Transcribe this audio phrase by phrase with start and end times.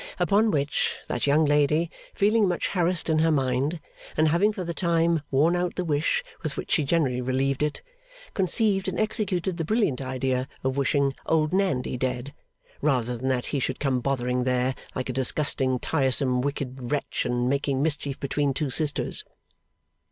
[0.19, 3.79] Upon which, that young lady, feeling much harassed in her mind,
[4.17, 7.83] and having for the time worn out the wish with which she generally relieved it,
[8.33, 12.33] conceived and executed the brilliant idea of wishing Old Nandy dead,
[12.81, 17.47] rather than that he should come bothering there like a disgusting, tiresome, wicked wretch, and
[17.47, 19.23] making mischief between two sisters.